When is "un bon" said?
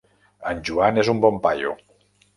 1.15-1.37